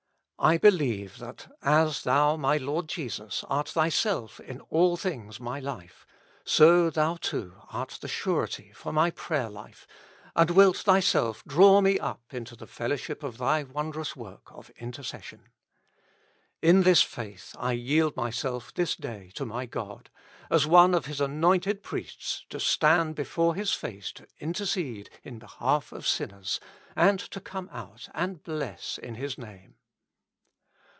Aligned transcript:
I 0.43 0.57
believe 0.57 1.19
that, 1.19 1.53
as 1.61 2.01
Thou 2.01 2.35
my 2.35 2.57
Lord 2.57 2.87
Jesus 2.89 3.45
art 3.47 3.67
Thyself 3.69 4.39
in 4.39 4.59
all 4.71 4.97
things 4.97 5.39
my 5.39 5.59
life, 5.59 6.03
so 6.43 6.89
Thou, 6.89 7.17
too, 7.17 7.61
art 7.71 7.99
the 8.01 8.07
Surety 8.07 8.71
FOR 8.73 8.91
MY 8.91 9.11
Prayer 9.11 9.51
life, 9.51 9.85
and 10.35 10.49
wilt 10.49 10.77
Thyself 10.77 11.45
draw 11.45 11.79
me 11.79 11.99
up 11.99 12.33
into 12.33 12.55
the 12.55 12.65
fellowship 12.65 13.21
of 13.21 13.37
Thy 13.37 13.61
wondrous 13.61 14.15
work 14.15 14.41
of 14.51 14.71
inter 14.77 15.03
cession. 15.03 15.49
In 16.59 16.81
this 16.81 17.03
faith 17.03 17.55
I 17.59 17.73
yield 17.73 18.15
myself 18.15 18.73
this 18.73 18.95
day 18.95 19.29
to 19.35 19.45
my 19.45 19.67
God, 19.67 20.09
as 20.49 20.65
one 20.65 20.95
of 20.95 21.05
His 21.05 21.21
anointed 21.21 21.83
priests, 21.83 22.47
to 22.49 22.59
stand 22.59 23.13
before 23.13 23.53
His 23.53 23.73
face 23.73 24.11
to 24.13 24.25
intercede 24.39 25.11
in 25.21 25.37
behalf 25.37 25.91
of 25.91 26.07
sinners, 26.07 26.59
and 26.95 27.19
to 27.19 27.39
come 27.39 27.69
out 27.71 28.09
and 28.15 28.41
bless 28.41 28.97
in 28.97 29.13
His 29.13 29.37
Name. 29.37 29.75